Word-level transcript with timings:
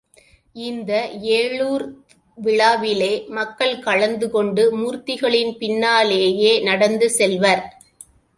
இந்த 0.67 0.91
ஏழூர் 1.33 1.83
விழாவிலே 2.37 3.11
மக்கள்கலந்து 3.29 4.29
கொண்டு 4.29 4.63
மூர்த்திகளின் 4.77 5.53
பின்னாலேயே 5.57 6.59
நடந்து 6.59 7.09
செல்வர். 7.09 7.63